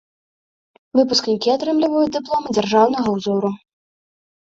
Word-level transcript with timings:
Выпускнікі 1.01 1.53
атрымліваюць 1.57 2.13
дыпломы 2.17 2.47
дзяржаўнага 2.59 3.09
ўзору. 3.21 3.57